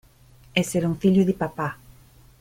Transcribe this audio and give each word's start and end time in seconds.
Essere 0.51 0.87
un 0.87 0.97
figlio 0.97 1.23
di 1.23 1.33
papà. 1.35 1.77